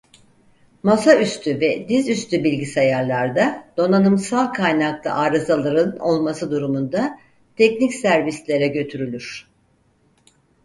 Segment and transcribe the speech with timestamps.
[0.83, 7.19] Masaüstü ve dizüstü bilgisayarlarda donanımsal kaynaklı arızaların olması durumunda
[7.55, 9.47] "Teknik servislere" götürülür.